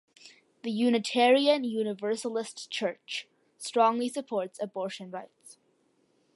The 0.63 0.71
Unitarian 0.71 1.63
Universalist 1.63 2.71
Church 2.71 3.27
strongly 3.59 4.09
supports 4.09 4.59
abortion 4.59 5.11
rights. 5.11 5.59